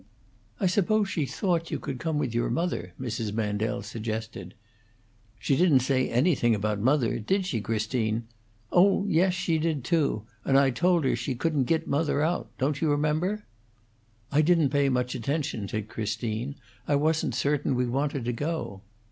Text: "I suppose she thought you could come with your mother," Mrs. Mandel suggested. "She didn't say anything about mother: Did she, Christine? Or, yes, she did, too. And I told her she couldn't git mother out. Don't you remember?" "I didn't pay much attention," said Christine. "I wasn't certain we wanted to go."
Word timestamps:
"I 0.59 0.65
suppose 0.65 1.09
she 1.09 1.27
thought 1.27 1.69
you 1.69 1.77
could 1.77 1.99
come 1.99 2.17
with 2.17 2.33
your 2.33 2.49
mother," 2.49 2.93
Mrs. 2.99 3.33
Mandel 3.33 3.83
suggested. 3.83 4.55
"She 5.37 5.55
didn't 5.55 5.81
say 5.81 6.09
anything 6.09 6.55
about 6.55 6.79
mother: 6.79 7.19
Did 7.19 7.45
she, 7.45 7.61
Christine? 7.61 8.23
Or, 8.71 9.05
yes, 9.07 9.35
she 9.35 9.59
did, 9.59 9.83
too. 9.83 10.23
And 10.43 10.57
I 10.57 10.71
told 10.71 11.03
her 11.05 11.15
she 11.15 11.35
couldn't 11.35 11.65
git 11.65 11.87
mother 11.87 12.23
out. 12.23 12.49
Don't 12.57 12.81
you 12.81 12.89
remember?" 12.89 13.45
"I 14.31 14.41
didn't 14.41 14.69
pay 14.69 14.89
much 14.89 15.13
attention," 15.13 15.67
said 15.67 15.87
Christine. 15.87 16.55
"I 16.87 16.95
wasn't 16.95 17.35
certain 17.35 17.75
we 17.75 17.85
wanted 17.85 18.25
to 18.25 18.33
go." 18.33 18.81